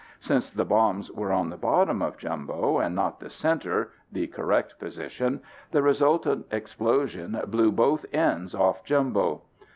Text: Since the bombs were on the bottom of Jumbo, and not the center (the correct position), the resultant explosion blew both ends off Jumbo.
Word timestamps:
Since 0.19 0.49
the 0.49 0.65
bombs 0.65 1.11
were 1.11 1.31
on 1.31 1.51
the 1.51 1.57
bottom 1.57 2.01
of 2.01 2.17
Jumbo, 2.17 2.79
and 2.79 2.95
not 2.95 3.19
the 3.19 3.29
center 3.29 3.91
(the 4.11 4.25
correct 4.25 4.79
position), 4.79 5.41
the 5.69 5.83
resultant 5.83 6.47
explosion 6.49 7.39
blew 7.49 7.71
both 7.71 8.07
ends 8.11 8.55
off 8.55 8.83
Jumbo. 8.83 9.43